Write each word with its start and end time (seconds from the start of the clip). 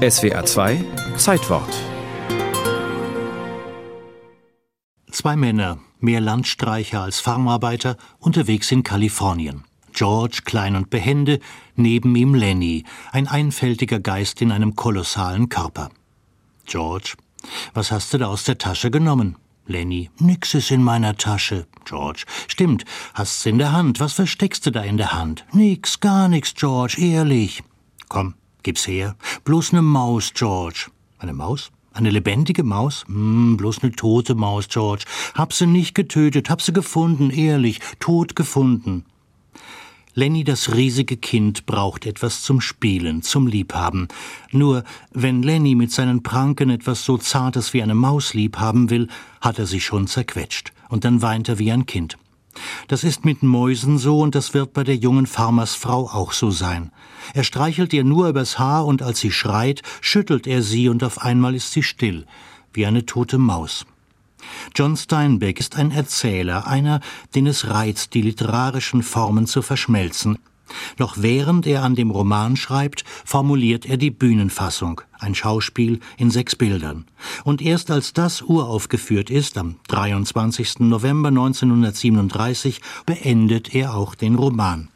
SWA 0.00 0.46
2 0.46 0.82
Zeitwort 1.18 1.68
Zwei 5.10 5.36
Männer, 5.36 5.78
mehr 5.98 6.22
Landstreicher 6.22 7.02
als 7.02 7.20
Farmarbeiter, 7.20 7.98
unterwegs 8.18 8.72
in 8.72 8.82
Kalifornien. 8.82 9.64
George, 9.92 10.40
klein 10.46 10.74
und 10.74 10.88
behende, 10.88 11.38
neben 11.76 12.16
ihm 12.16 12.34
Lenny, 12.34 12.84
ein 13.12 13.28
einfältiger 13.28 14.00
Geist 14.00 14.40
in 14.40 14.52
einem 14.52 14.74
kolossalen 14.74 15.50
Körper. 15.50 15.90
George, 16.64 17.16
was 17.74 17.92
hast 17.92 18.14
du 18.14 18.16
da 18.16 18.28
aus 18.28 18.44
der 18.44 18.56
Tasche 18.56 18.90
genommen? 18.90 19.36
Lenny, 19.66 20.08
nix 20.18 20.54
ist 20.54 20.70
in 20.70 20.82
meiner 20.82 21.18
Tasche. 21.18 21.66
George, 21.84 22.24
stimmt, 22.48 22.86
hast's 23.12 23.44
in 23.44 23.58
der 23.58 23.72
Hand. 23.72 24.00
Was 24.00 24.14
versteckst 24.14 24.64
du 24.64 24.70
da 24.70 24.80
in 24.80 24.96
der 24.96 25.12
Hand? 25.12 25.44
Nix, 25.52 26.00
gar 26.00 26.28
nix, 26.28 26.54
George, 26.54 26.96
ehrlich. 26.98 27.62
Komm, 28.08 28.34
gib's 28.62 28.86
her. 28.86 29.16
Bloß 29.44 29.72
ne 29.72 29.82
Maus, 29.82 30.32
George. 30.34 30.90
Eine 31.18 31.32
Maus? 31.32 31.70
Eine 31.92 32.10
lebendige 32.10 32.62
Maus? 32.62 33.04
Hm, 33.06 33.56
bloß 33.56 33.82
ne 33.82 33.92
tote 33.92 34.34
Maus, 34.34 34.68
George. 34.68 35.04
Hab 35.34 35.52
sie 35.52 35.66
nicht 35.66 35.94
getötet, 35.94 36.48
hab 36.50 36.62
sie 36.62 36.72
gefunden, 36.72 37.30
ehrlich, 37.30 37.80
tot 37.98 38.36
gefunden. 38.36 39.04
Lenny, 40.14 40.42
das 40.42 40.74
riesige 40.74 41.16
Kind, 41.16 41.66
braucht 41.66 42.04
etwas 42.04 42.42
zum 42.42 42.60
Spielen, 42.60 43.22
zum 43.22 43.46
Liebhaben. 43.46 44.08
Nur, 44.50 44.84
wenn 45.12 45.42
Lenny 45.42 45.74
mit 45.74 45.92
seinen 45.92 46.22
Pranken 46.22 46.68
etwas 46.70 47.04
so 47.04 47.16
Zartes 47.16 47.72
wie 47.74 47.82
eine 47.82 47.94
Maus 47.94 48.34
liebhaben 48.34 48.90
will, 48.90 49.08
hat 49.40 49.58
er 49.58 49.66
sie 49.66 49.80
schon 49.80 50.08
zerquetscht. 50.08 50.72
Und 50.88 51.04
dann 51.04 51.22
weint 51.22 51.48
er 51.48 51.58
wie 51.58 51.70
ein 51.70 51.86
Kind. 51.86 52.18
Das 52.90 53.04
ist 53.04 53.24
mit 53.24 53.44
Mäusen 53.44 53.98
so 53.98 54.18
und 54.18 54.34
das 54.34 54.52
wird 54.52 54.72
bei 54.72 54.82
der 54.82 54.96
jungen 54.96 55.26
Farmersfrau 55.26 56.08
auch 56.08 56.32
so 56.32 56.50
sein. 56.50 56.90
Er 57.34 57.44
streichelt 57.44 57.92
ihr 57.92 58.02
nur 58.02 58.28
übers 58.28 58.58
Haar 58.58 58.84
und 58.84 59.00
als 59.00 59.20
sie 59.20 59.30
schreit, 59.30 59.82
schüttelt 60.00 60.48
er 60.48 60.60
sie 60.60 60.88
und 60.88 61.04
auf 61.04 61.20
einmal 61.22 61.54
ist 61.54 61.70
sie 61.70 61.84
still, 61.84 62.26
wie 62.72 62.86
eine 62.86 63.06
tote 63.06 63.38
Maus. 63.38 63.86
John 64.74 64.96
Steinbeck 64.96 65.60
ist 65.60 65.76
ein 65.76 65.92
Erzähler, 65.92 66.66
einer, 66.66 66.98
den 67.36 67.46
es 67.46 67.70
reizt, 67.70 68.12
die 68.14 68.22
literarischen 68.22 69.04
Formen 69.04 69.46
zu 69.46 69.62
verschmelzen. 69.62 70.40
Noch 70.98 71.16
während 71.18 71.66
er 71.66 71.82
an 71.82 71.94
dem 71.94 72.10
Roman 72.10 72.56
schreibt, 72.56 73.04
formuliert 73.24 73.86
er 73.86 73.96
die 73.96 74.10
Bühnenfassung, 74.10 75.00
ein 75.18 75.34
Schauspiel 75.34 76.00
in 76.16 76.30
sechs 76.30 76.56
Bildern. 76.56 77.06
Und 77.44 77.62
erst 77.62 77.90
als 77.90 78.12
das 78.12 78.42
uraufgeführt 78.42 79.30
ist, 79.30 79.58
am 79.58 79.76
23. 79.88 80.80
November 80.80 81.28
1937, 81.28 82.80
beendet 83.06 83.74
er 83.74 83.94
auch 83.94 84.14
den 84.14 84.34
Roman. 84.34 84.88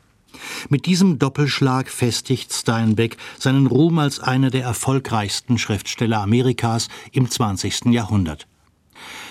Mit 0.68 0.86
diesem 0.86 1.18
Doppelschlag 1.18 1.88
festigt 1.88 2.52
Steinbeck 2.52 3.16
seinen 3.38 3.66
Ruhm 3.66 3.98
als 3.98 4.20
einer 4.20 4.50
der 4.50 4.64
erfolgreichsten 4.64 5.58
Schriftsteller 5.58 6.20
Amerikas 6.20 6.88
im 7.12 7.30
20. 7.30 7.86
Jahrhundert. 7.86 8.46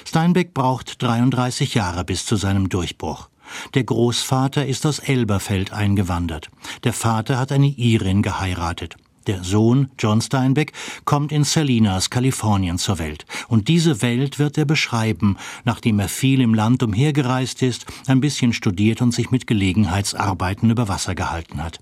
Steinbeck 0.05 0.53
braucht 0.53 1.01
33 1.01 1.73
Jahre 1.73 2.03
bis 2.03 2.25
zu 2.25 2.35
seinem 2.35 2.69
Durchbruch. 2.69 3.29
Der 3.73 3.83
Großvater 3.83 4.65
ist 4.65 4.85
aus 4.85 4.99
Elberfeld 4.99 5.73
eingewandert. 5.73 6.49
Der 6.83 6.93
Vater 6.93 7.37
hat 7.37 7.51
eine 7.51 7.67
Irin 7.67 8.21
geheiratet. 8.21 8.95
Der 9.27 9.43
Sohn, 9.43 9.89
John 9.97 10.21
Steinbeck, 10.21 10.73
kommt 11.05 11.31
in 11.31 11.45
Salinas, 11.45 12.09
Kalifornien 12.09 12.77
zur 12.77 12.99
Welt. 12.99 13.25
Und 13.47 13.69
diese 13.69 14.01
Welt 14.01 14.37
wird 14.37 14.57
er 14.57 14.65
beschreiben, 14.65 15.37
nachdem 15.63 15.99
er 15.99 16.09
viel 16.09 16.41
im 16.41 16.53
Land 16.53 16.83
umhergereist 16.83 17.61
ist, 17.61 17.85
ein 18.07 18.19
bisschen 18.19 18.51
studiert 18.51 19.01
und 19.01 19.13
sich 19.13 19.31
mit 19.31 19.47
Gelegenheitsarbeiten 19.47 20.69
über 20.69 20.89
Wasser 20.89 21.15
gehalten 21.15 21.63
hat. 21.63 21.79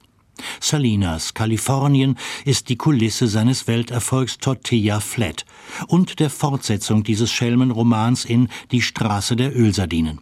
Salinas, 0.59 1.33
Kalifornien, 1.33 2.17
ist 2.45 2.69
die 2.69 2.77
Kulisse 2.77 3.27
seines 3.27 3.67
Welterfolgs 3.67 4.37
Tortilla 4.37 4.99
Flat 4.99 5.45
und 5.87 6.19
der 6.19 6.29
Fortsetzung 6.29 7.03
dieses 7.03 7.31
Schelmenromans 7.31 8.25
in 8.25 8.49
Die 8.71 8.81
Straße 8.81 9.35
der 9.35 9.55
Ölsardinen. 9.55 10.21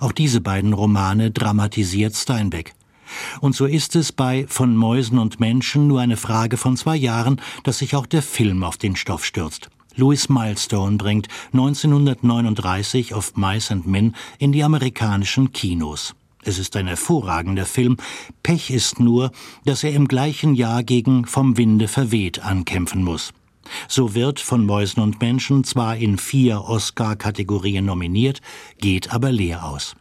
Auch 0.00 0.12
diese 0.12 0.40
beiden 0.40 0.72
Romane 0.72 1.30
dramatisiert 1.30 2.14
Steinbeck. 2.14 2.74
Und 3.40 3.54
so 3.54 3.66
ist 3.66 3.96
es 3.96 4.12
bei 4.12 4.46
Von 4.48 4.76
Mäusen 4.76 5.18
und 5.18 5.40
Menschen 5.40 5.86
nur 5.86 6.00
eine 6.00 6.16
Frage 6.16 6.56
von 6.56 6.76
zwei 6.76 6.96
Jahren, 6.96 7.40
dass 7.62 7.78
sich 7.78 7.94
auch 7.94 8.06
der 8.06 8.22
Film 8.22 8.64
auf 8.64 8.76
den 8.76 8.96
Stoff 8.96 9.24
stürzt. 9.24 9.68
Louis 9.94 10.28
Milestone 10.28 10.96
bringt 10.96 11.28
1939 11.52 13.14
auf 13.14 13.36
Mice 13.36 13.70
and 13.70 13.86
Men 13.86 14.14
in 14.38 14.52
die 14.52 14.62
amerikanischen 14.62 15.52
Kinos. 15.52 16.14
Es 16.42 16.58
ist 16.58 16.76
ein 16.76 16.86
hervorragender 16.86 17.66
Film. 17.66 17.96
Pech 18.42 18.70
ist 18.70 19.00
nur, 19.00 19.32
dass 19.64 19.82
er 19.82 19.92
im 19.92 20.06
gleichen 20.06 20.54
Jahr 20.54 20.84
gegen 20.84 21.24
Vom 21.24 21.56
Winde 21.56 21.88
verweht 21.88 22.44
ankämpfen 22.44 23.02
muss. 23.02 23.32
So 23.88 24.14
wird 24.14 24.40
von 24.40 24.64
Mäusen 24.64 25.02
und 25.02 25.20
Menschen 25.20 25.64
zwar 25.64 25.96
in 25.96 26.18
vier 26.18 26.62
Oscar-Kategorien 26.62 27.84
nominiert, 27.84 28.40
geht 28.78 29.12
aber 29.12 29.32
leer 29.32 29.64
aus. 29.64 29.96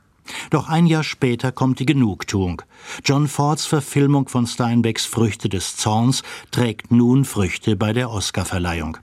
Doch 0.49 0.69
ein 0.69 0.87
Jahr 0.87 1.03
später 1.03 1.51
kommt 1.51 1.79
die 1.79 1.85
Genugtuung. 1.85 2.61
John 3.03 3.27
Fords 3.27 3.65
Verfilmung 3.65 4.27
von 4.27 4.47
Steinbecks 4.47 5.05
Früchte 5.05 5.49
des 5.49 5.77
Zorns 5.77 6.23
trägt 6.51 6.91
nun 6.91 7.25
Früchte 7.25 7.75
bei 7.75 7.93
der 7.93 8.09
Oscarverleihung. 8.09 8.97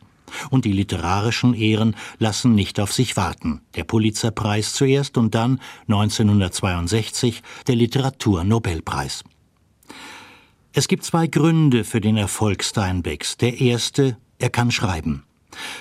Und 0.50 0.64
die 0.64 0.72
literarischen 0.72 1.54
Ehren 1.54 1.94
lassen 2.18 2.54
nicht 2.54 2.80
auf 2.80 2.92
sich 2.92 3.16
warten. 3.16 3.60
Der 3.76 3.84
Pulitzerpreis 3.84 4.72
zuerst 4.72 5.18
und 5.18 5.34
dann 5.34 5.60
1962 5.88 7.42
der 7.66 7.76
Literaturnobelpreis. 7.76 9.24
Es 10.72 10.88
gibt 10.88 11.04
zwei 11.04 11.26
Gründe 11.26 11.84
für 11.84 12.00
den 12.00 12.16
Erfolg 12.16 12.64
Steinbecks. 12.64 13.36
Der 13.36 13.60
erste, 13.60 14.16
er 14.42 14.50
kann 14.50 14.70
schreiben. 14.70 15.22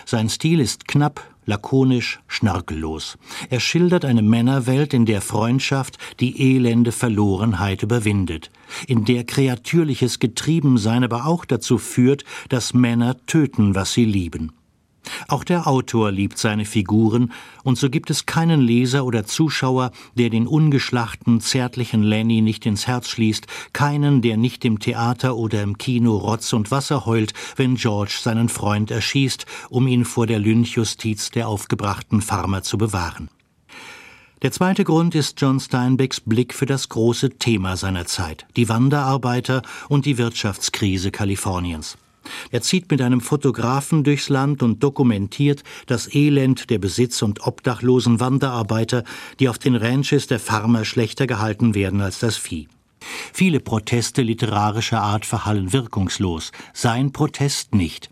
Sein 0.06 0.30
Stil 0.30 0.60
ist 0.60 0.88
knapp, 0.88 1.28
lakonisch, 1.46 2.20
schnörkellos. 2.28 3.18
Er 3.50 3.60
schildert 3.60 4.06
eine 4.06 4.22
Männerwelt, 4.22 4.94
in 4.94 5.06
der 5.06 5.22
Freundschaft 5.22 5.98
die 6.20 6.56
elende 6.56 6.92
Verlorenheit 6.92 7.84
überwindet, 7.84 8.52
in 8.88 9.06
der 9.06 9.24
kreatürliches 9.24 10.20
Getriebensein 10.20 11.04
aber 11.04 11.26
auch 11.26 11.46
dazu 11.46 11.78
führt, 11.78 12.24
dass 12.50 12.74
Männer 12.74 13.18
töten, 13.26 13.76
was 13.76 13.94
sie 13.94 14.06
lieben. 14.06 14.52
Auch 15.28 15.44
der 15.44 15.68
Autor 15.68 16.12
liebt 16.12 16.38
seine 16.38 16.66
Figuren, 16.66 17.32
und 17.64 17.78
so 17.78 17.90
gibt 17.90 18.10
es 18.10 18.26
keinen 18.26 18.62
Leser 18.62 19.06
oder 19.06 19.26
Zuschauer, 19.26 19.92
der 20.16 20.30
den 20.30 20.48
ungeschlachten, 20.48 21.42
zärtlichen 21.42 22.04
Lenny 22.04 22.42
nicht 22.42 22.66
ins 22.66 22.88
Herz 22.88 23.10
schließt, 23.10 23.48
keinen, 23.74 24.22
der 24.22 24.38
nicht 24.38 24.66
im 24.66 24.80
Theater 24.80 25.36
oder 25.36 25.62
im 25.64 25.78
Kino 25.78 26.18
Rotz 26.18 26.54
und 26.54 26.72
Wasser 26.72 27.06
heult, 27.06 27.34
wenn 27.56 27.76
George 27.76 28.18
seinen 28.22 28.50
Freund 28.50 28.92
erschießt, 28.92 29.46
um 29.70 29.88
ihn 29.88 30.06
vor 30.06 30.28
der 30.28 30.40
Lynchjustiz 30.40 31.32
der 31.32 31.48
aufgebrachten 31.48 32.22
Farmer 32.22 32.64
zu 32.64 32.78
bewahren. 32.78 33.30
Der 34.42 34.52
zweite 34.52 34.84
Grund 34.84 35.14
ist 35.14 35.40
John 35.40 35.60
Steinbecks 35.60 36.20
Blick 36.20 36.56
für 36.56 36.66
das 36.66 36.90
große 36.90 37.30
Thema 37.38 37.78
seiner 37.78 38.08
Zeit, 38.08 38.48
die 38.56 38.70
Wanderarbeiter 38.70 39.62
und 39.88 40.08
die 40.08 40.18
Wirtschaftskrise 40.18 41.12
Kaliforniens. 41.12 41.96
Er 42.52 42.62
zieht 42.62 42.92
mit 42.92 43.02
einem 43.02 43.22
Fotografen 43.22 44.04
durchs 44.04 44.30
Land 44.30 44.62
und 44.62 44.84
dokumentiert 44.84 45.64
das 45.88 46.14
Elend 46.14 46.70
der 46.70 46.78
besitz- 46.78 47.22
und 47.22 47.46
obdachlosen 47.48 48.20
Wanderarbeiter, 48.20 49.04
die 49.40 49.50
auf 49.50 49.58
den 49.58 49.76
Ranches 49.76 50.28
der 50.28 50.40
Farmer 50.40 50.86
schlechter 50.86 51.26
gehalten 51.26 51.74
werden 51.74 52.02
als 52.02 52.20
das 52.20 52.38
Vieh. 52.38 52.68
Viele 53.34 53.60
Proteste 53.60 54.22
literarischer 54.22 55.02
Art 55.02 55.26
verhallen 55.26 55.74
wirkungslos, 55.74 56.52
sein 56.74 57.12
Protest 57.12 57.74
nicht. 57.74 58.12